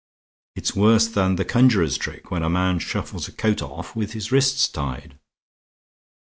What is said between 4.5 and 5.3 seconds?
tied."